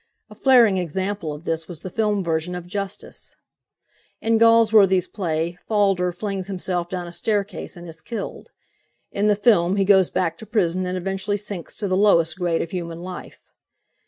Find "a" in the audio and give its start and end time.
0.31-0.35, 7.05-7.11